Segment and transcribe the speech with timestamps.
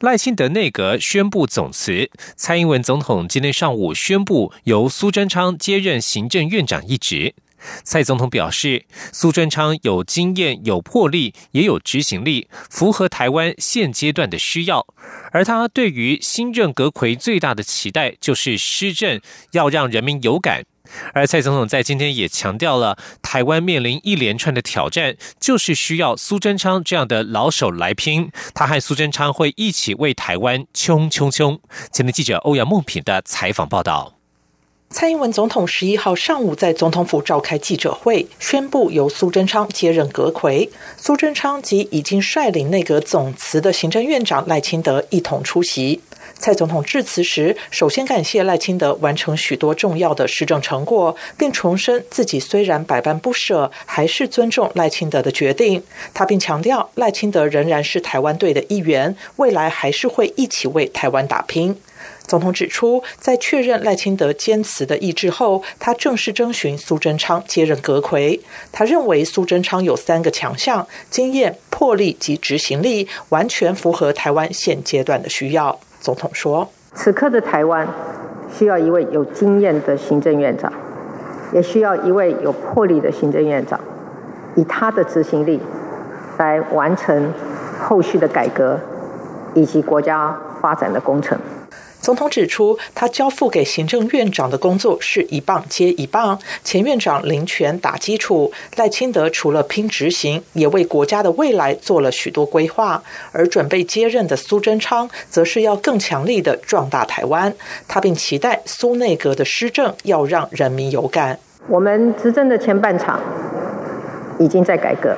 [0.00, 7.34] 赖清德内阁宣布总辞，蔡英文总统今天上午宣布由苏贞昌接任行政院长一职。
[7.82, 14.86] 蔡总统表示，苏贞昌有经验、有魄力，也有执行力，符合台湾现阶段的需要。
[15.32, 19.18] 而他对于新任阁魁最大的期待，就是施政
[19.52, 20.64] 要让人民有感。
[21.12, 28.30] 而蔡总统在今天也强调了，台湾面临一连串的挑战，就是需要苏贞昌这样的老手来拼。
[28.54, 31.60] 他和苏贞昌会一起为台湾冲冲冲。
[31.92, 34.14] 前天记者欧阳梦平的采访报道。
[34.88, 40.70] 蔡英文总统十一号上午在总统府召开记者会，宣布由苏贞昌接任阁魁。
[40.96, 46.00] 苏贞昌及已经率领内阁总辞的行政院长赖清德一同出席。
[46.38, 55.82] 蔡总统致辞时，首先感谢赖清德完成许多重要的施政成果，并重申自己虽然百般不舍，还是尊重赖清德的决定。
[56.14, 61.76] 他并强调，赖清德仍然是台湾队的一员，未来还是会一起为台湾打拼。
[62.26, 68.40] 总统指出，在确认赖清德坚持的意志后，他正式征询苏贞昌接任阁魁。
[68.70, 75.80] 他认为苏贞昌有三个强项：经验、魄力及执行力，完全符合台湾现阶段的需要。
[76.06, 77.84] 总统说：“此刻的台湾
[78.48, 80.72] 需要一位有经验的行政院长，
[81.52, 83.80] 也需要一位有魄力的行政院长，
[84.54, 85.60] 以他的执行力
[86.38, 87.32] 来完成
[87.82, 88.78] 后续的改革
[89.54, 91.36] 以及国家发展的工程。”
[92.06, 96.38] 总统指出，他交付给行政院长的工作是一棒接一棒。
[96.62, 103.02] 前院长林权打基础，赖清德除了拼执行，也为国家的未来做了许多规划。
[103.32, 107.52] 而准备接任的苏贞昌，则是要更强力的壮大台湾。
[107.88, 111.36] 他并期待苏内阁的施政要让人民有感。
[111.66, 113.18] 我们执政的前半场
[114.38, 115.16] 已经在改革、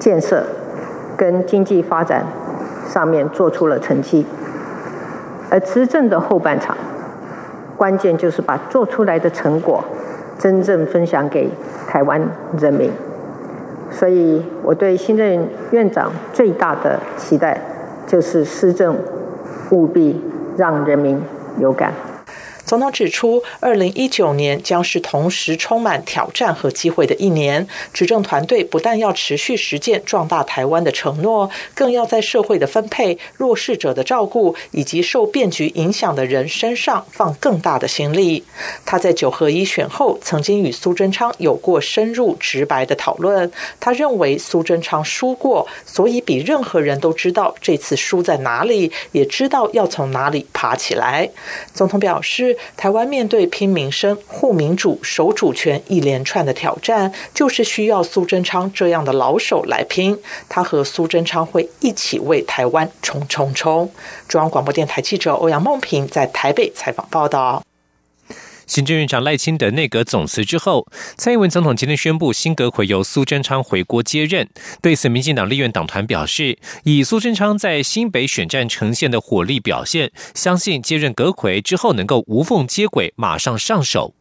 [0.00, 0.44] 建设
[1.16, 2.26] 跟经济发展
[2.92, 4.26] 上面做出了成绩。
[5.56, 6.76] 而执政的后半场，
[7.78, 9.82] 关键就是把做出来的成果
[10.38, 11.48] 真正分享给
[11.88, 12.20] 台湾
[12.58, 12.90] 人民。
[13.90, 17.58] 所以，我对新任院长最大的期待，
[18.06, 18.98] 就是施政
[19.70, 20.22] 务必
[20.58, 21.22] 让人民
[21.58, 21.90] 有感。
[22.66, 27.64] 总统指出，二零一九年将是同时充满挑战和机会的一年。
[27.92, 38.42] 执政团队不但要持续实践壮大台湾的承诺，更要在社会的分配、弱势者的照顾以及受变局影响的人身上放更大的心力。
[38.84, 43.52] 他在九合一选后，曾经与苏贞昌有过深入直白的讨论。
[43.78, 51.30] 他认为苏贞昌输过，所以比任何人都知道这次输在哪里，也知道要从哪里爬起来。
[51.72, 52.55] 总统表示。
[52.76, 60.18] 台湾面对拼民生、护民主、守主权一连串的挑战，就是需要苏贞昌这样的老手来拼。
[60.48, 63.90] 他和苏贞昌会一起为台湾冲冲冲。
[64.28, 67.62] 中央广播电台记者欧阳梦平在台北采访报道。
[68.66, 74.48] 行政院长赖清德内阁总辞之后，蔡英文总统今天宣布新阁魁由苏贞昌回国接任。
[74.82, 84.14] 对此，民进党立院党团表示，以苏贞昌在新北选战呈现的火力表现，相信接任阁魁之后能够无缝接轨，马上上手。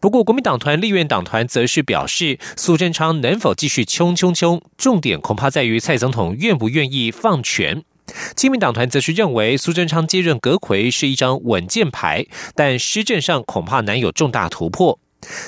[0.00, 7.84] 不过，国民党团立院党团则是表示，苏贞昌能否继续冲冲冲，重点恐怕在于蔡总统愿不愿意放权。
[8.36, 14.98] 亲民党团则是认为苏贞昌接任阁魁是一张稳健牌，但施政上恐怕难有重大突破。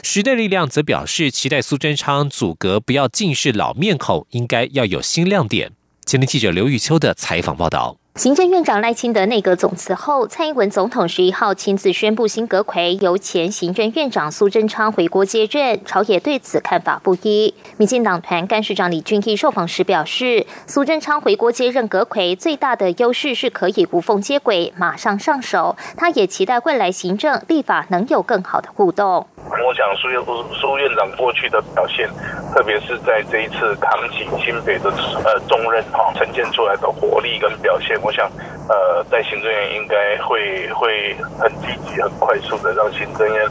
[0.02, 5.72] 时代力量则表示期待苏贞昌阻隔不要尽是老面孔，应该要有新亮点。
[6.04, 8.01] 前天记者刘玉秋的采访报道。
[8.14, 17.54] 行政院长赖清德内阁总辞后，蔡英文总统十一号亲自宣布新阁魁由前行政院长苏贞昌回国接任，朝野对此看法不一。
[17.78, 25.74] 民进党团干事长李俊毅受访时表示，苏贞昌回国接任阁魁最大的优势是可以无缝接轨，马上上手。
[25.96, 29.26] 他也期待未来行政立法能有更好的互动。
[29.44, 30.20] 我想苏院
[30.60, 32.08] 苏院长过去的表现，
[32.54, 34.90] 特别是在这一次扛起新北的
[35.24, 38.30] 呃重任哈，呈现出来的活力跟表现，我想
[38.68, 43.48] 呃在行政院应该会会很积极、很快速的让行政院。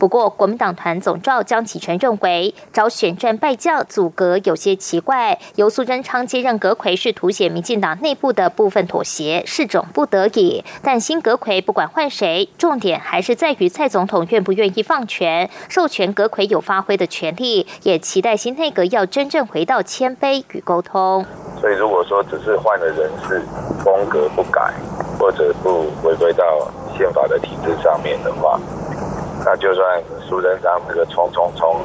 [0.00, 5.38] 不过，国民党团总召江启臣认为，找选战败将阻隔有些奇怪。
[5.56, 10.64] 由苏贞昌接任阁魁是凸显民进党内部的部分妥协，是种不得已。
[10.82, 17.66] 但新阁魁不管换谁，重点还是在于蔡总统愿不愿意放权，授权阁魁有发挥的权利。
[17.82, 21.26] 也期待新内阁要真正回到谦卑与沟通。
[21.60, 23.42] 所以，如果说只是换了人事，
[23.84, 24.72] 风格不改，
[25.18, 26.42] 或者不回归到
[26.96, 28.58] 宪法的体制上面的话，
[29.44, 31.80] 那就算苏贞昌这个冲冲冲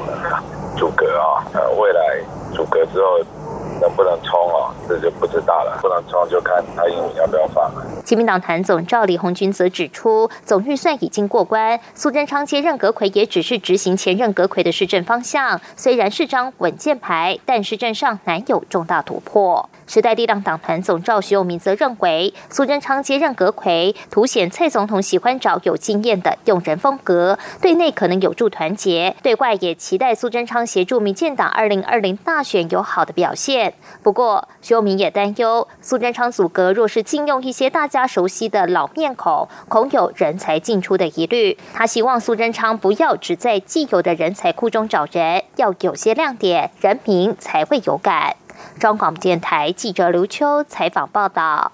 [0.76, 2.00] 阻隔啊，呃，未来
[2.52, 3.18] 阻隔之后
[3.80, 5.78] 能不能冲啊，这就不知道了。
[5.80, 7.70] 不能冲就看他英文要不要放。
[8.04, 19.68] 亲民党团总召李红军则指出，总预算已经过关，苏贞昌接任阁魁也只是执行前任阁魁的施政方向，虽然是张稳健牌，但施政上难有重大突破。
[19.86, 33.65] 时代力量党团总召徐永明则认为，苏贞昌接任阁魁，凸显蔡总统喜欢找有经验的用人风格，对内可能有助团结，对外也期待苏贞昌协助民进党二零二零大选有好的表现。
[34.02, 37.86] 不过，徐永明也担忧，苏贞昌组阁若是禁用一些大。
[37.86, 41.56] 家熟悉的老面孔，恐有人才进出的疑虑。
[41.72, 48.34] 他希望苏贞昌不要只在既有的人才库中找人，要有些亮点，人民才会有感。
[48.80, 51.72] 中广电台记者刘秋采访报道。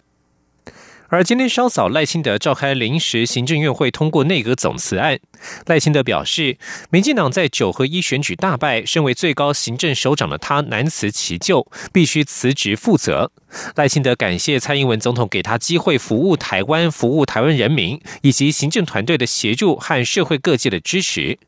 [1.12, 5.20] 而今天稍早，赖清德召开临时行政院会通过内阁总辞案。
[5.66, 6.56] 赖清德表示，
[6.88, 13.30] 民进党在九合一选举大败，身为最高行政首长的他难辞其咎，必须辞职负责。
[13.76, 21.38] 赖清德感谢蔡英文总统给他机会服务台湾、服务台湾人民，以及行政团队的协助和社会各界的支持。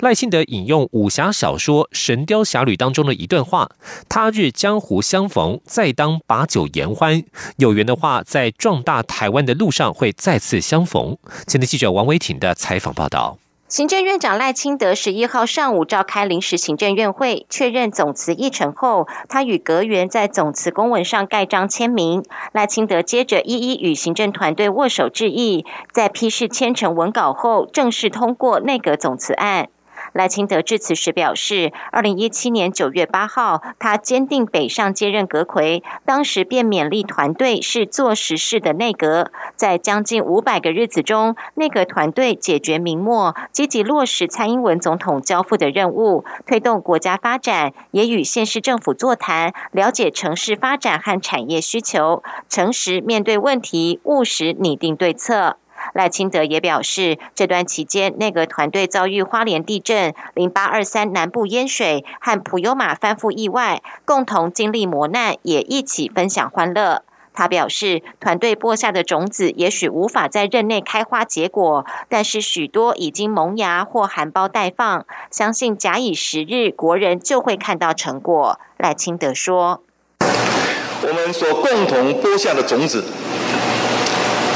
[0.00, 3.70] 赖幸德引用武侠小说《神雕侠侣》当中的一段话
[4.08, 7.22] ：“他日江湖相逢，再当把酒言欢。
[7.56, 11.16] 有缘的话，在壮大台湾的路上会再次相逢。”
[11.46, 13.38] 前的记者王维挺的采访报道。
[13.74, 22.22] 行政院长赖清德十一号上午召开临时行政院会，确认总辞议程后，他与阁员在总辞公文上盖章签名。
[22.52, 29.70] 赖清德接着一一与行政团队握手致意，在批示签成文稿后，正式通过内阁总辞案。
[30.14, 39.32] 赖清德致辞时表示，二零一七年九月八号，他坚定北上接任阁魁，当时便勉励团队是做实事的内阁。
[39.56, 55.56] 在将近五百个日子中，内阁团队解决明末，积极落实蔡英文总统交付的任务，推动国家发展，也与县市政府座谈，了解城市发展和产业需求，诚实面对问题，务实拟定对策。
[55.92, 67.02] 赖清德也表示，这段期间内阁团队遭遇花莲地震、零八二三南部淹水和普悠玛翻覆意外，共同经历磨难，也一起分享欢乐。
[67.36, 78.60] 他表示，团队播下的种子也许无法在任内开花结果，但是许多已经萌芽或含苞待放，相信假以时日，国人就会看到成果。
[78.76, 79.82] 赖清德说
[80.20, 83.04] ：“我们所共同播下的种子，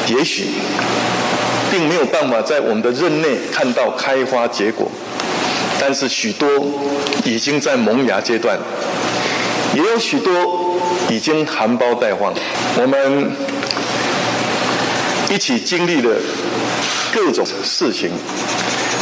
[0.08, 0.44] 也许。”
[1.78, 4.90] 并没有办法在我们的任内看到开花结果，
[5.80, 6.48] 但是许多
[7.24, 8.58] 已经在萌芽阶段，
[9.76, 10.76] 也有许多
[11.08, 12.34] 已经含苞待放。
[12.80, 13.30] 我们
[15.30, 16.16] 一起经历了
[17.14, 18.10] 各种事情，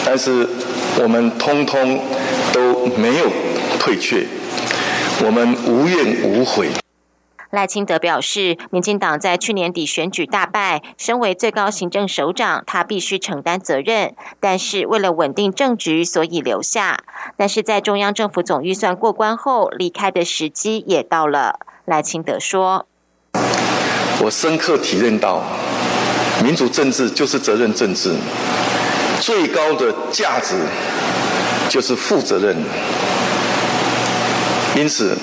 [0.05, 0.46] 但是
[1.02, 1.99] 我们通通
[2.52, 3.25] 都没有
[3.79, 4.26] 退却，
[5.25, 6.69] 我们无怨无悔。
[7.56, 14.14] 赖清德表示，民进党在去年底选举大败，身为最高行政首长，他必须承担责任。
[14.41, 16.98] 但是为了稳定政局，所以留下。
[17.39, 21.58] 但是在中央政府总预算过关后，离开的时机也到了。
[21.86, 22.84] 赖清德说
[24.20, 25.43] ：“我深刻体认到，
[26.44, 28.15] 民主政治就是责任政治，
[29.22, 30.56] 最高的价值
[31.70, 32.55] 就是负责任。
[34.77, 35.17] 因此。”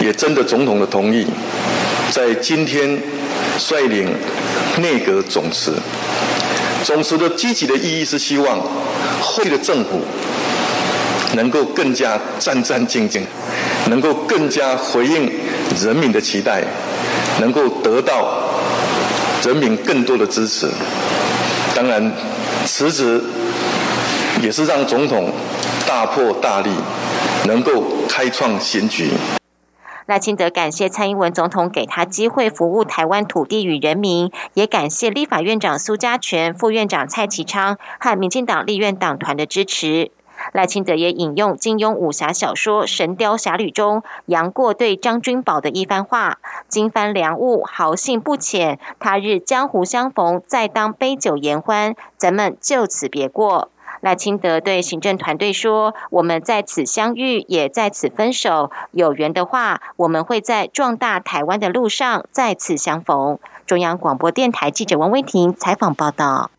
[0.00, 1.26] 也征得总统的同意，
[2.10, 2.98] 在今天
[3.58, 4.08] 率领
[4.78, 5.74] 内阁总辞。
[6.82, 8.58] 总辞的积极的意义是希望
[9.20, 10.00] 后的政府
[11.34, 13.20] 能够更加战战兢兢，
[13.88, 15.30] 能够更加回应
[15.80, 16.62] 人民的期待，
[17.40, 18.48] 能够得到
[19.44, 20.66] 人民更多的支持。
[21.74, 22.10] 当然，
[22.64, 23.22] 辞职
[24.42, 25.30] 也是让总统
[25.86, 26.70] 大破大立，
[27.44, 29.10] 能够开创新局。
[30.06, 40.10] 赖清德感谢蔡英文总统给他机会服务台湾土地与人民，也感谢立法院长苏家全、副院长蔡其昌和民进党立院党团的支持。
[40.52, 48.78] 赖清德也引用金庸武侠小说《神雕侠侣》中杨过对张君宝的一番话：“金帆良物，豪兴不浅。
[48.98, 51.94] 他日江湖相逢，再当杯酒言欢。
[52.16, 58.70] 咱们就此别过。”赖清德对行政团队说：“我们在此相遇，也在此分手。
[58.92, 66.50] 有缘的话，我们会在壮大台湾的路上再次相逢。”中央广播电台记者王威婷采访报道。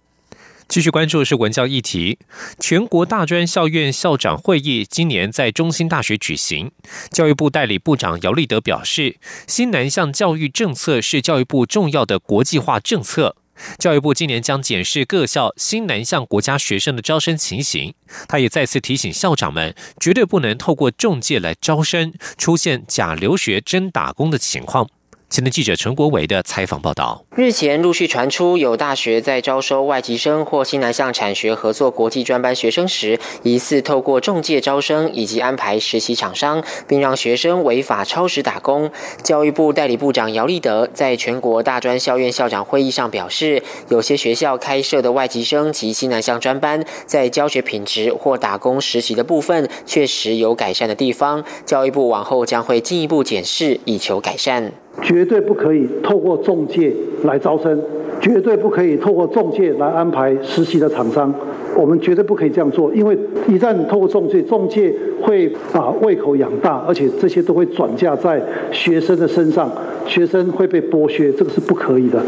[0.67, 2.17] 继续关注是文教议题，
[2.57, 6.71] 全国大专校院校长会议今年在中心大学举行。
[7.09, 9.17] 教育部代理部长姚立德表示，
[9.47, 13.35] 新南向教育政策是教育部重要的国际化政策。
[13.77, 17.93] 教育部今年将检视各校新南向国家学生的招生情形。
[18.27, 24.89] 他也再次提醒校长们，绝对不能透过中介来招生，出现假留学真打工的情况。
[25.31, 38.91] 前的记者陈国伟的采访报道：日前陆续传出有大学在招收外籍生或新南向产学合作国际专班学生时，疑似透过中介招生以及安排实习厂商，并让学生违法超时打工。
[39.23, 51.41] 教育部代理部长姚立德在全国大专校院校长会议上表示，有些学校开设的外籍生及新南向专班，在教学品质或打工实习的部分确实有改善的地方。
[51.65, 54.73] 教育部往后将会进一步检视，以求改善。
[55.01, 56.93] 绝对不可以透过中介
[57.23, 57.81] 来招生，
[58.19, 61.33] 绝对不可以透过中介来安排实习的厂商。
[61.77, 63.17] 我们绝对不可以这样做，因为
[63.47, 69.71] 一旦透过中介，中介会把胃口养大，而且这些都会转嫁在学生的身上，
[70.05, 72.21] 学生会被剥削，这个是不可以的。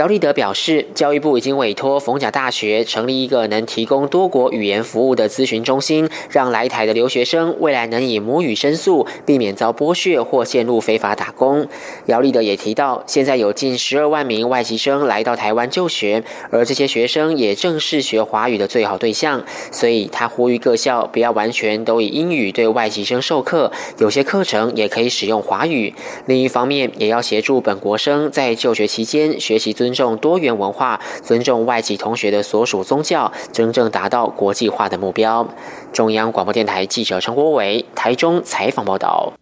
[0.00, 11.68] 姚立德表示，教育部已经委托逢甲大学成立一个能提供多国语言服务的咨询中心，让来台的留学生未来能以母语申诉，避免遭剥削或陷入非法打工。
[12.06, 25.92] 姚立德也提到，现在有近十二万名外籍生来到台湾就学，而这些学生也正是学华语的最好对象，所以他呼吁各校不要完全都以英语对外籍生授课，有些课程也可以使用华语。
[26.24, 29.89] 另一方面，也要协助本国生在就学期间学习尊。
[29.90, 35.44] 尊重多元文化，尊重外籍同学的所属宗教，真正达到国际化的目标。
[35.92, 39.32] 中央广播电台记者陈国伟台中采访报道。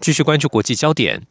[0.00, 1.22] 继续关注国际焦点。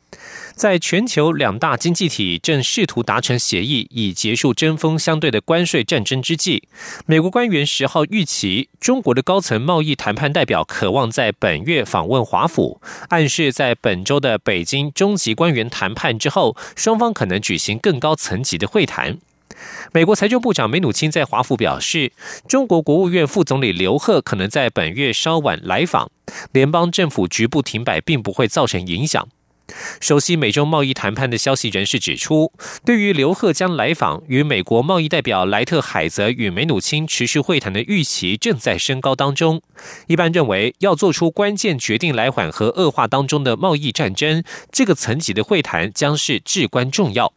[0.57, 6.63] 在全球两大经济体正试图达成协议，以结束针锋相对的关税战争之际，
[7.05, 19.19] 美国官员十号预期，中国的高层贸易谈判代表渴望在本月访问华府，暗示在本周的北京中级官员谈判之后，双方可能举行更高层级的会谈。
[19.93, 22.11] 美国财政部长梅努钦在华府表示，
[22.47, 26.09] 中国国务院副总理刘鹤可能在本月稍晚来访，
[26.51, 29.27] 联邦政府局部停摆并不会造成影响。
[29.99, 32.51] 熟悉美中贸易谈判的消息人士指出，
[32.85, 39.61] 对于刘鹤将来访与美国贸易代表莱特海泽与梅努钦持续会谈的预期正在升高当中。
[40.07, 47.33] 一般认为，要做出关键决定来缓和恶化当中的贸易战争，这个层级的会谈将是至关重要。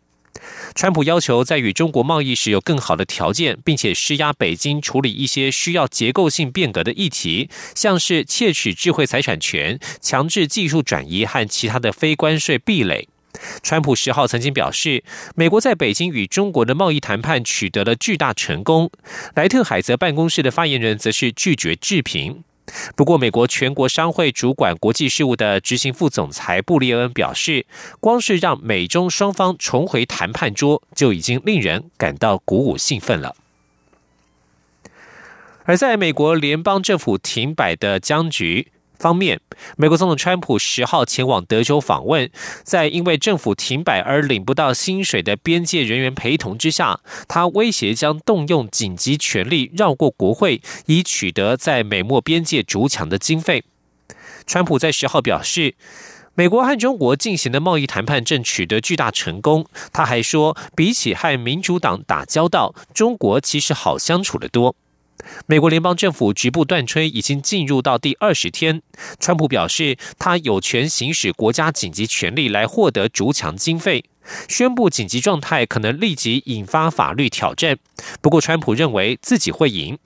[0.74, 13.08] 川普要求在与中国贸易时有更好的条件，并且施压北京处理一些需要结构性变革的议题，像是窃取智慧财产权、强制技术转移和其他的非关税壁垒。
[13.62, 18.90] 川普十号曾经表示，美国在北京与中国的贸易谈判取得了巨大成功。
[19.34, 22.44] 莱特海泽办公室的发言人则是拒绝置评。
[22.96, 27.66] 不过，美国全国商会主管国际事务的执行副总裁布列恩表示，
[28.00, 33.34] 光是让美中双方重回谈判桌，就已经令人感到鼓舞兴奋了。
[35.64, 38.72] 而在美国联邦政府停摆的僵局。
[39.00, 39.40] 方面，
[39.78, 42.30] 美国总统川普十号前往德州访问，
[42.62, 53.64] 在因为政府停摆而领不到薪水的边界人员陪同之下，他威胁将动用紧急权力绕过国会，以取得在美墨边界筑墙的经费。
[54.46, 55.74] 川普在十号表示，
[56.34, 59.64] 美国和中国进行的贸易谈判正取得巨大成功。
[59.94, 64.76] 他还说，比起和民主党打交道，中国其实好相处的多。
[65.46, 68.82] 美国联邦政府局部断炊已经进入到第二十天。
[69.18, 74.04] 川普表示，他有权行使国家紧急权力来获得筑墙经费。
[74.48, 77.78] 宣布紧急状态可能立即引发法律挑战。
[78.20, 79.98] 不过，川普认为自己会赢。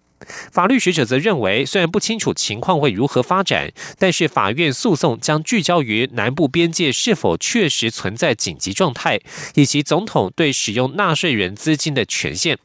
[0.51, 9.21] 法律学者则认为，虽然不清楚情况会如何发展，但是法院诉讼将聚焦于南部边界是否确实存在紧急状态，
[9.55, 12.57] 以及总统对使用纳税人资金的权限。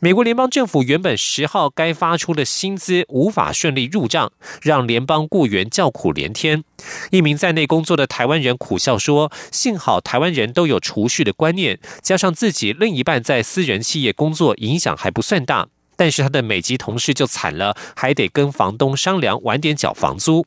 [0.00, 4.30] 美国联邦政府原本十号该发出的薪资无法顺利入账，
[4.62, 6.62] 让联邦雇员叫苦连天。
[7.10, 15.66] 一名在内工作的台湾人苦笑说：“幸好台湾人都有储蓄的观念，加上自己另一半在私人企业工作，影响还不算大。
[15.96, 20.46] 但是他的美籍同事就惨了，还得跟房东商量晚点缴房租。”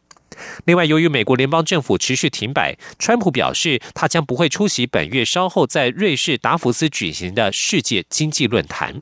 [0.64, 9.02] 另外，由于美国联邦政府持续停摆，川普表示他将不会出席本月稍后在瑞士达福斯举行的世界经济论坛。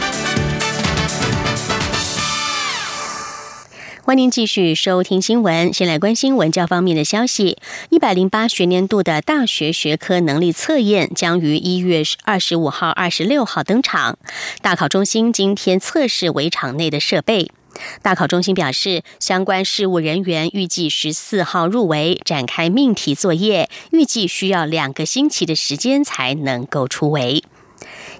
[4.03, 5.71] 欢迎继续收听新闻。
[5.71, 7.59] 先来关心文教方面的消息。
[7.91, 14.17] 一百零八学年度的大学学科能力测验将于一月二十五号、二十六号登场。
[14.63, 17.51] 大考中心今天测试围场内的设备。
[18.01, 27.43] 大考中心表示，相关事务人员预计十四号入围展开命题作业，预计需要两个星期的时间才能够出围。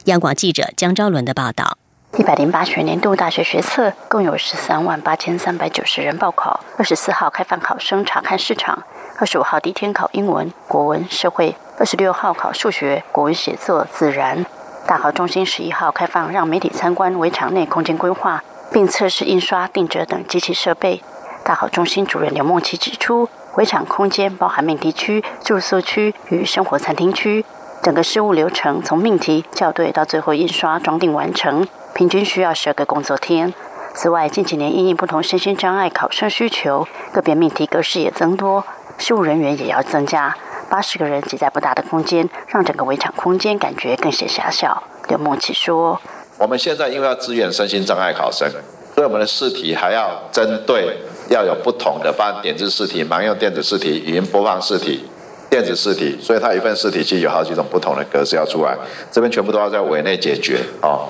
[0.05, 1.79] 央广记者江昭伦的报道。
[2.17, 8.83] 一百零八学年度大学学测共有十三万八千三百九十人报考，二十四号开放考生查看市场，
[9.17, 14.45] 二十五号第一天考英文、国文、社会，二十六号考数学、国文写作、自然。
[14.85, 21.01] 大考中心十一号开放让媒体参观围场内空间规划，并测试印刷、定折等机器设备。
[21.45, 27.45] 大考中心主任刘梦琪指出，围场空间包含命题区、住宿区与生活餐厅区，
[27.81, 31.65] 整个事务流程从命题校对到最后印刷装订完成。
[31.93, 33.53] 平均需要十二个工作天。
[33.93, 38.63] 此外，近几年因应不同身心障碍考生需求，个别命题格式也增多，
[38.97, 40.35] 事务人员也要增加。
[40.69, 44.81] 八十个人挤在不大的空间，让整个围场空间感觉更显狭小。
[45.09, 45.99] 刘梦琪说
[46.39, 48.49] ：“我们现在因为要支援身心障碍考生，
[48.95, 50.97] 所以我们的试题还要针对
[51.29, 55.05] 要有不同的，包含点字试题、盲用电子试题、语音播放试题、
[55.49, 58.77] 电子试题，所以它一份试题其实有好几种不同的格式要出来，
[59.11, 61.09] 这边全部都要在委内解决哦。”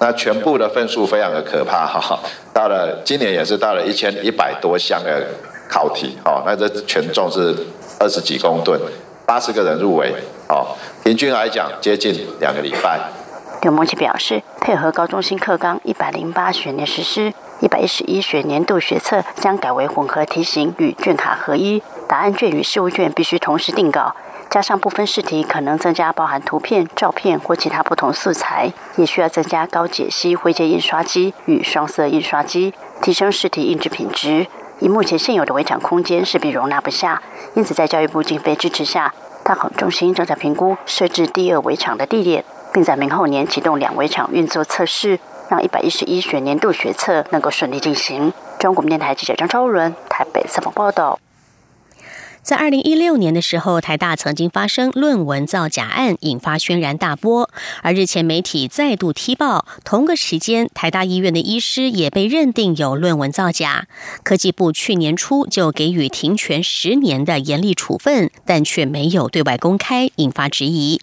[0.00, 2.18] 那全部的份数非常的可怕哈，
[2.54, 5.26] 到了今年也是到了一千一百多箱的
[5.68, 7.54] 考题哦，那这权重是
[7.98, 8.80] 二十几公吨，
[9.26, 10.14] 八十个人入围
[10.48, 12.98] 哦，平均来讲接近两个礼拜。
[13.60, 24.16] 刘梦琪表示，配合高中新课纲一百零八学年实施，一百一十一学年度学测将改为混合题型与卷卡合一，答案卷与试务卷必须同时定稿。
[24.50, 34.48] 加上部分试题可能增加包含图片、照片或其他不同素材，也需要增加高解析灰阶印刷机与双色印刷机，提升试题印制品质。
[34.80, 37.22] 以目前现有的围场空间势必容纳不下，
[37.54, 48.32] 因此在教育部经费支持下，大考中心正在评估设置第二围场的地点，并在明后年启动两围场运作测试，让一百一十一学年度学测能够顺利进行。
[48.58, 51.20] 中国电台记者张超伦台北采访报道。
[52.50, 57.48] 在二零一六年的时候，台大曾经发生论文造假案，引发轩然大波。
[57.80, 63.86] 而日前媒体再度踢爆，同个时间，台大医院的医师也被认定有论文造假。
[64.24, 71.00] 科技部去年初就给予停权十年的严厉处分，但却没有对外公开，引发质疑。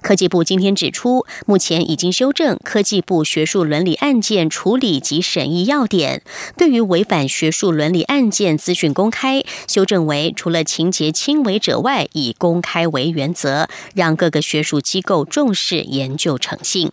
[0.00, 6.22] 科技部今天指出，目前已经修正科技部学术伦理案件处理及审议要点，
[6.56, 16.92] 对于违反学术伦理案件资讯公开，修正为除了情节轻微者外，以公开为原则，让各个学术机构重视研究诚信。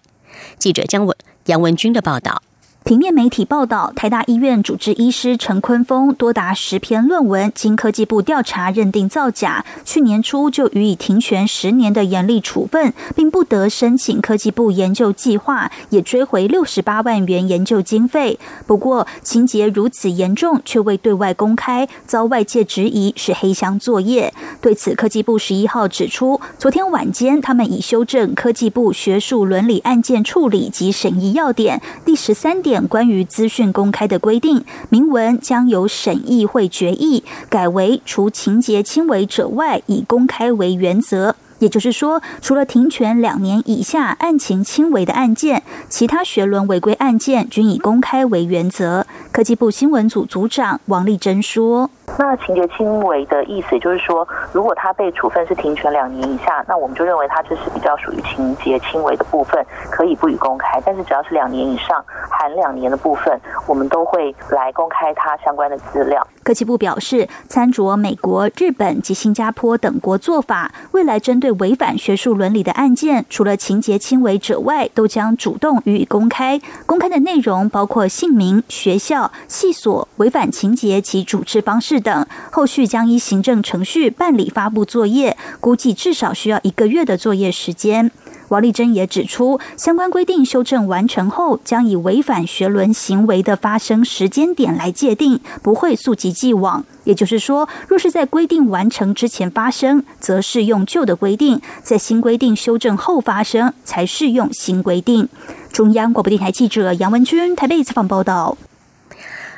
[0.58, 1.16] 记者姜文
[1.46, 2.42] 杨文军的报道。
[2.86, 18.40] 平面媒体报道，台大医院主治医师陈坤峰多达十篇论文，经科技部调查认定造假，去年初就予以停权十年的严厉处分，并不得申请科技部研究计划，也追回六十八万元研究经费。
[18.66, 24.34] 不过，情节如此严重，却未对外公开，遭外界质疑是黑箱作业。
[24.62, 32.69] 对此，科技部十一号指出，昨天晚间他们已修正科技部学术伦理案件处理及审议要点第十三点。
[32.88, 41.36] 关于资讯公开的规定，明文将由审议会决议改为除情节轻微者外，以公开为原则。
[41.60, 49.06] 也就是说，除了停权两年以下案情轻微的案件，其他学伦违规案件均以公开为原则。
[49.32, 51.90] 科技部新闻组组长王丽珍说。
[52.18, 60.82] 那情节轻微的意思，就是说，如果他被处分是停权两年以下，那我们就认为他这是比较属于情节轻微的部分，可以不予公开。
[60.86, 66.26] 但是只要是两年以上，含两年的部分，我们都会来公开他相关的资料。
[66.44, 76.60] 科技部表示，参酌美国、日本及新加坡等国做法，未来针对违反学术伦理的案件，除了情节轻微者外，都将主动予以公开。
[76.86, 82.26] 公开的内容包括姓名、学校、系所、违反情节及主治方式等。
[82.52, 88.12] 后续将依行政程序办理发布作业，估计至少需要一个月的作业时间。
[88.50, 96.84] 王丽珍也指出，相关规定修正完成后，将以违反学轮行为的发生时间点来界定，不会溯及既往。
[97.04, 105.30] 也就是说，若是在规定完成之前发生，则适用旧的规定；在新规定修正后发生，才适用新规定。
[105.72, 108.58] 中央广播电台记者杨文君台北采访报道。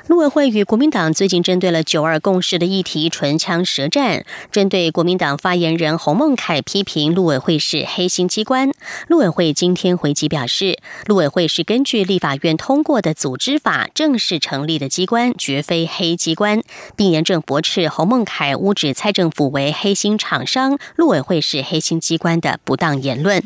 [0.07, 4.25] 陆委会与国民党最近针对了“九二共识”的议题唇枪舌战。
[4.51, 8.71] 针对国民党发言人洪孟凯批评陆委会是黑心机关，
[9.07, 16.61] 陆委会今天回击表示，陆委会是根据立法院通过的组织法正式成立的机关，绝非黑机关，
[16.95, 23.43] 并严正驳斥洪孟凯污指蔡政府为黑心厂商，陆委会是黑心机关的不当言论。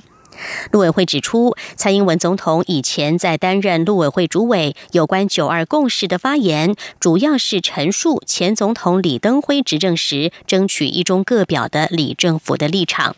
[0.71, 13.15] 陆委会指出，蔡英文总统以前在担任陆委会主委，有关“九二共识”的发言，主要是陈述前总统李登辉执政时争取一中各表的李政府的立场。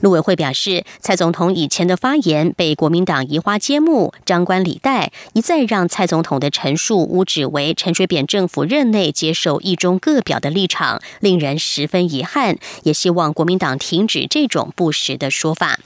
[0.00, 12.56] 陆委会表示，蔡总统以前的发言被国民党移花接木、张冠李戴，一再让蔡总统的陈述污指为陈水扁政府任内接受一中各表的立场，令人十分遗憾。
[12.82, 15.78] 也希望国民党停止这种不实的说法。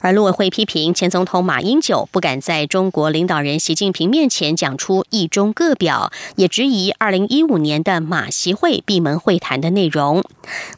[0.00, 10.24] 而陆委会批评前总统马英九不敢在中国领导人习近平面前讲出“一中各表”，也质疑二零一五年的马习会闭门会谈的内容。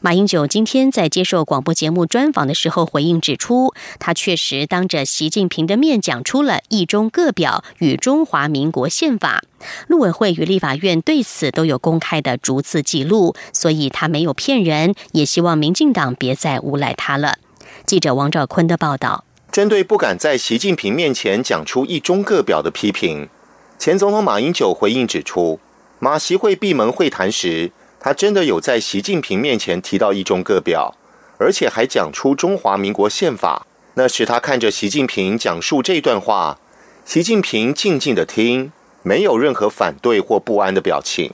[0.01, 9.41] 马英九今天在接受广播节目专访的时候回应指出，他确实当着习近平的面讲出了“一中各表”与中华民国宪法。
[9.87, 17.37] 陆委会与立法院对此都有公开的逐字记录，所以他没有骗人，也希望民进党别再诬赖他了。
[17.85, 23.29] 记者王兆坤的报道：针对不敢在习近平面前讲出“一中各表”的批评，
[23.77, 25.59] 前总统马英九回应指出，
[25.99, 30.95] 马习会闭门会谈时，他真的有在习近平面前提到“一中各表”，
[31.37, 33.67] 而且还讲出中华民国宪法。
[33.95, 36.57] 那时他看着习近平讲述这段话，
[37.05, 38.71] 习近平静静的听，
[39.03, 41.31] 没有任何反对或不安的表情。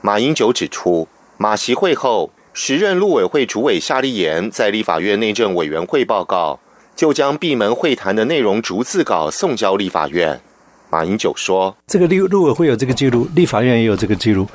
[0.00, 2.30] 马英九指出，马习会后。
[2.54, 6.60] 时任陆委会主委夏立言在立法院内政委员会报告，
[6.94, 10.38] 就将闭门会谈的内容逐字稿送交立法院。
[10.90, 14.46] 马英九说：“这个立陆委会有这个记录，立法院也有这个记录，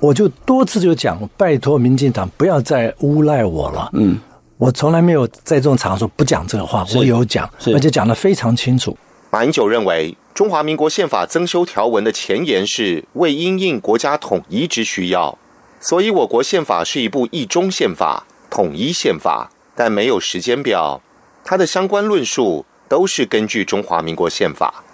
[0.00, 3.90] 我就多次就讲，拜托民进党不要再诬赖我了。
[3.92, 4.18] 嗯，
[4.56, 8.96] 我从来没有在这种场合不讲这个话，我有讲，而且讲的非常清楚。”
[9.30, 15.38] 马英九认为，中华民国宪法增修条文的前言是为因应国家统一之需要。
[15.84, 21.02] 所以，我国宪法是一部一中宪法、统一宪法，但没有时间表。
[21.44, 24.84] 它的相关论述都是根据中华民国宪法。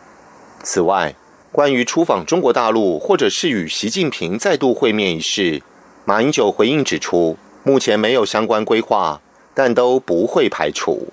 [0.62, 1.14] 此外，
[1.52, 5.62] 关于出访中国大陆或者是与习近平再度会面一事，
[6.06, 9.20] 马英九回应指出，目前没有相关规划，
[9.52, 11.08] 但都不会排除。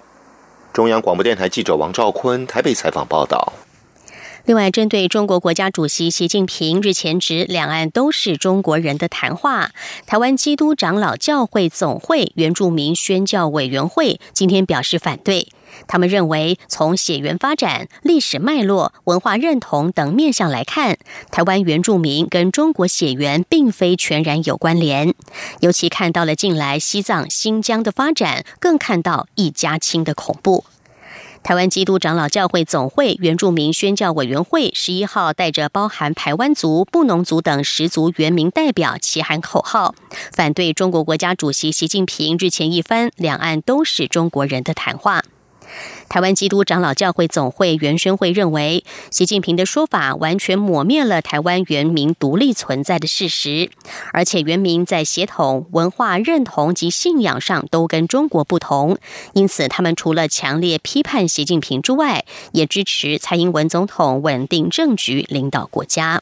[0.72, 3.52] 中央广播电台记者王兆坤台北采访报道。
[4.46, 9.72] 另外，针对中国国家主席习近平日前指两岸都是中国人的谈话，
[10.06, 15.48] 台湾基督长老教会总会原住民宣教委员会今天表示反对。
[15.88, 21.00] 他们认为，从血缘发展、历史脉络、文化认同等面向来看，
[21.32, 25.16] 台湾原住民跟中国血缘并非全然有关联。
[25.62, 30.64] 尤其看到了近来西藏、新疆的发展，更看到一家亲的恐怖。
[31.46, 39.94] 台湾基督长老教会总会原住民宣教委员会十一号带着包含台湾族、布农族等十族原民代表齐喊口号，
[40.34, 45.22] 反对中国国家主席习近平日前一番“两岸都是中国人”的谈话。
[46.08, 53.70] 台湾基督长老教会总会元宣会认为，习近平的说法完全抹灭了台湾原民独立存在的事实，
[54.14, 58.98] 而且原民在血统、文化认同及信仰上都跟中国不同，
[59.34, 66.22] 因此他们除了强烈批判习近平之外，也支持蔡英文总统稳定政局、领导国家。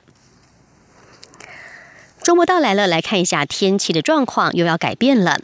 [2.24, 5.42] 周末到来了，来看一下天气的状况又要改变了。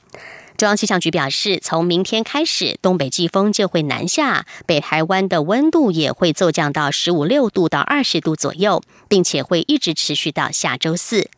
[0.60, 11.30] 中央气象局表示，从明天开始，东北季风就会南下，北台湾的温度也会骤降到十五六度到二十度左右，并且会一直持续到下周四。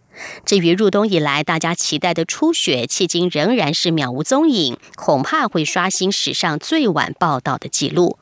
[0.43, 8.17] 至于入冬以来大家期待的初雪，迄今仍然是渺无踪影，恐怕会刷新史上最晚报道的记录。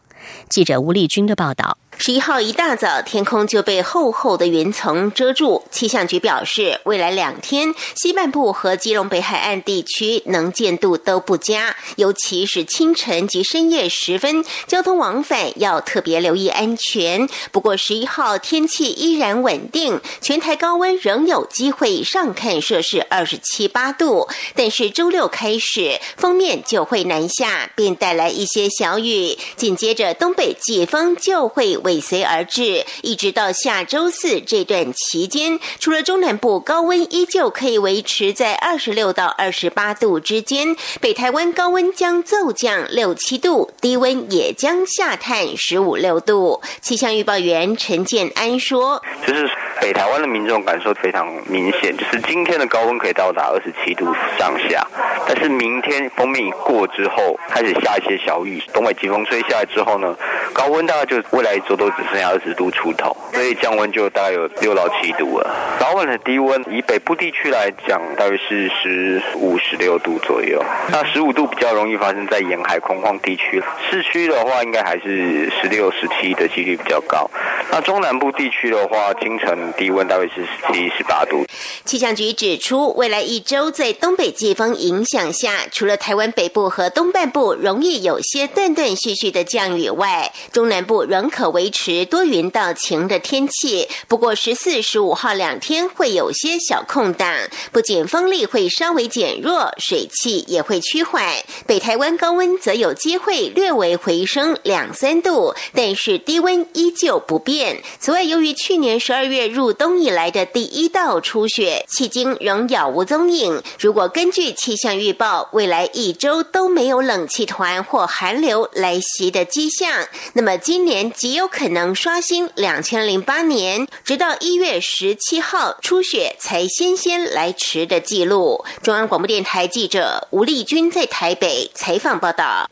[0.50, 1.78] 记者吴丽君的报道。
[2.02, 5.62] 十一号一大早，天空就被厚厚的云层遮住。
[5.70, 17.28] 气象局表示，未来两天西半部和基隆北海岸地区能见度都不佳，尤其是清晨及深夜时分，交通往返要特别留意安全。
[17.52, 24.30] 不过十一号天气依然稳定，全台高温仍有机会上看摄氏二十七八度。
[24.56, 31.78] 但是周六开始，封面就会南下，并带来一些小雨，紧接着东北季风就会。
[31.90, 46.62] 尾随而至，一直到下周四这段期间，除了中南部高温依旧可以维持在二十六到二十八度之间，北台湾高温将骤降六七度，低温也将下探十五六度。
[46.80, 49.50] 气象预报员陈建安说：“就是
[49.82, 54.06] 北台湾的民众感受非常明显，就是今天的高温可以到达二十七度
[54.38, 54.86] 上下，
[55.28, 60.16] 但是明天封面一过之后，开始下一些小雨，东北季风吹下来之后呢，
[60.54, 65.50] 高温大概就未来一周。”都只剩下二十度出头，所以降温就大概有六到七度了。
[65.80, 70.64] 早晚的低温，以北部地区来讲，大约是十五、十六度左右。
[70.92, 77.30] 那十五度比较容易发生在沿海空旷地区，市区的话，应该还是十六、十七的几率比较高。
[77.72, 81.46] 那中南部地区的话，清晨低温大约是十七、十八度。
[81.86, 93.88] 气象局指出，未来一周在东北季风影响下，除了台湾北部和东半部容易有些断断续续的降雨外，中南部仍可维持多云到晴的天气。
[94.08, 97.32] 不过十四、十五号两天会有些小空档，
[97.72, 101.24] 不仅风力会稍微减弱，水汽也会趋缓。
[101.68, 107.59] 北台湾高温则有机会略微回升两三度，但是低温依旧不变。
[108.00, 113.62] 此外，由于去年十二月入冬以来的第一道初雪，迄今仍杳无踪影。
[113.80, 128.64] 如果根据气象预报，未来一周都没有冷气团或寒流来袭的迹象，那么今年极有可能刷新两千零八年直到一月十七号初雪才先先来迟的记录。
[128.82, 132.70] 中央广播电台记者吴丽君在台北采访报道。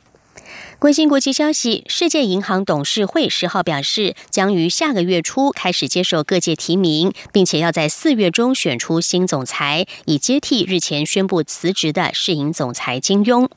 [0.80, 13.50] 关心国际消息，世界银行董事会十号表示，将于下个月初开始接受各界提名，并且要在四月中选出新总裁，以接替日前宣布辞职的世银总裁金庸。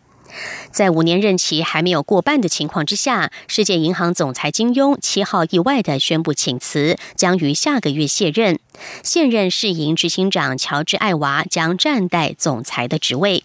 [0.70, 8.58] 在五年任期还没有过半的情况之下，世界银行总裁金庸七号意外的宣布请辞，将于下个月卸任。
[9.02, 13.42] 现任世银执行长乔治艾娃将暂代总裁的职位。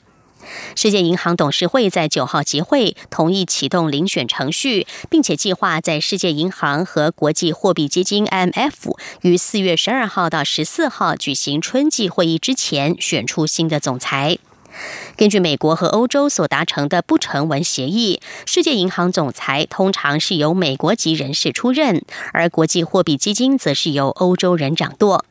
[0.75, 14.37] 世界银行董事会在九号集会，同意启动遴选程序，并且计划在世界银行和国际货币基金 （IMF） 于四月十二号到十四号举行春季会议之前选出新的总裁。
[15.15, 22.03] 根据美国和欧洲所达成的不成文协议，世界银行总裁通常是由美国籍人士出任，
[22.33, 25.23] 而国际货币基金则是由欧洲人掌舵。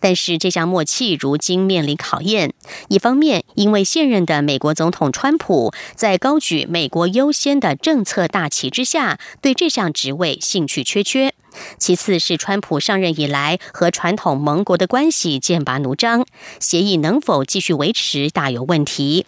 [0.00, 2.52] 但是这项默契如今面临考验。
[2.88, 11.30] 一方面，因为现任的美国总统川普在高举“美国优先”的政策大旗之下，对这项职位兴趣缺缺；
[11.78, 16.24] 其次是川普上任以来和传统盟国的关系剑拔弩张，
[16.58, 19.26] 协议能否继续维持大有问题。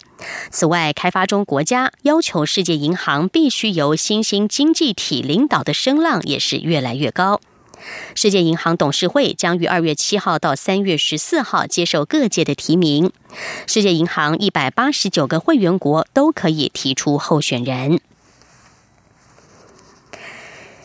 [0.49, 7.41] 此外，开发中国家要求世界银行必须由新兴经济体领导的声浪也是越来越高。
[8.15, 13.11] 世界银行董事会将于二月七号到三月十四号接受各界的提名。
[13.67, 17.99] 世界银行一百八十九个会员国都可以提出候选人。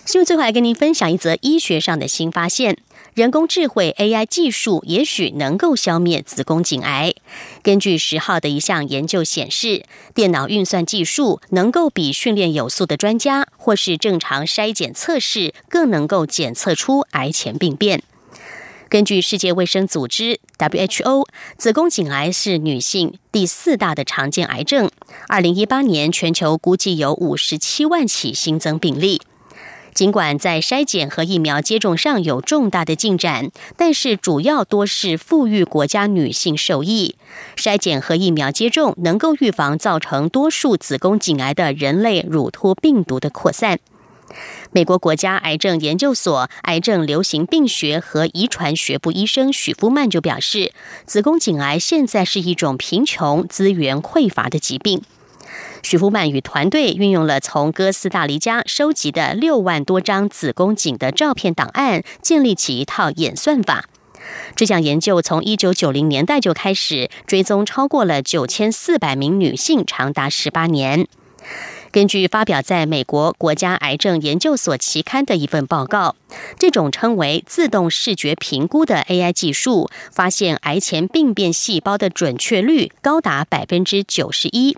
[0.09, 2.79] 新闻最后来跟您分享一则医学上的新发现。
[3.13, 7.13] 人工智慧 AI 技术也许能够消灭子宫颈癌。
[7.63, 18.03] 根据十号的一项研究显示，电脑运算技术能够比训练有素的专家或是正常筛检测试更能够检测出癌前病变。
[18.89, 21.27] 根据世界卫生组织 WHO，
[21.59, 24.91] 子宫颈癌是女性第四大的常见癌症。
[25.29, 29.21] 二零一八年，全球估计有五十七万起新增病例。
[29.99, 37.17] 尽管在筛检和疫苗接种上有重大的进展，但是主要多是富裕国家女性受益。
[37.57, 43.81] 筛检和疫苗接种能够预防造成多数子宫颈癌的人类乳突病毒的扩散。
[44.71, 50.73] 美国国家癌症研究所癌症流行病学和遗传学部医生许夫曼就表示，
[51.07, 55.03] 子宫颈癌现在是一种贫穷、资源匮乏的疾病。
[55.83, 63.85] 许福曼与团队运用了从哥斯达黎加收集的六万多张子宫颈的照片档案，建立起一套演算法。
[64.55, 71.07] 这项研究从一九九零年代就开始追踪，超过了九千四百名女性，长达十八年。
[71.91, 76.17] 根据发表在美国国家癌症研究所期刊的一份报告，
[76.59, 84.77] 这种称为自动视觉评估的 AI 技术，发现癌前病变细胞的准确率高达百分之九十一。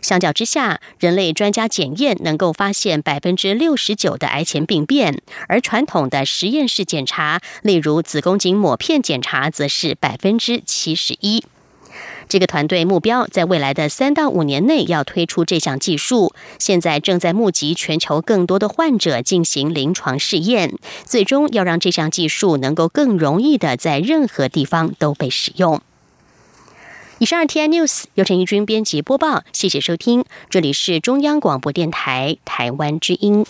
[0.00, 11.44] 相较之下，人类专家检验能够发现百分之六十九的癌前病变，而传统的实验室检查，例如子宫颈抹片检查，则是百分之七十一。
[12.28, 25.82] 这个团队目标在未来的三到五年内要推出这项技术，现在正在募集全球更多的患者进行临床试验，最终要让这项技术能够更容易的在任何地方都被使用。
[27.22, 33.46] 以上 T I News 由陈义军编辑播报，谢谢收听，这里是中央广播电台台湾之音。